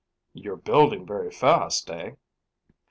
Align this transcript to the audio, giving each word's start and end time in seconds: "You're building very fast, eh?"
"You're 0.33 0.55
building 0.55 1.05
very 1.05 1.29
fast, 1.29 1.87
eh?" 1.91 2.13